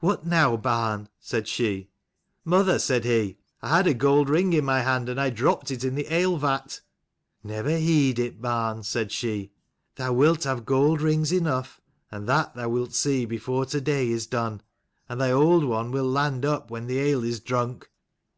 [0.00, 1.88] "What now, barn?" said she."
[2.44, 5.82] Mother," said he," I had a gold ring in my hand, and I dropped it
[5.84, 6.82] in the ale vat."
[7.42, 9.52] "Never heed it, barn" said she:
[9.96, 11.80] "thou wilt have gold rings enough,
[12.10, 14.60] and that thou wilt see before to day is done.
[15.08, 17.88] And thy old one will land up when the ale is drunk."